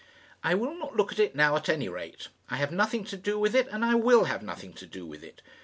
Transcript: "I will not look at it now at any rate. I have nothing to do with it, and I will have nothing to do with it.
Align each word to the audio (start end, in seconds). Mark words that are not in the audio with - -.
"I 0.43 0.55
will 0.55 0.73
not 0.73 0.95
look 0.95 1.11
at 1.11 1.19
it 1.19 1.35
now 1.35 1.55
at 1.55 1.69
any 1.69 1.87
rate. 1.87 2.29
I 2.49 2.55
have 2.57 2.71
nothing 2.71 3.03
to 3.03 3.15
do 3.15 3.37
with 3.37 3.55
it, 3.55 3.67
and 3.67 3.85
I 3.85 3.93
will 3.93 4.23
have 4.23 4.41
nothing 4.41 4.73
to 4.73 4.87
do 4.87 5.05
with 5.05 5.21
it. 5.23 5.43